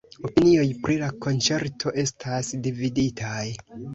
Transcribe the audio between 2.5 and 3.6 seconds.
dividitaj.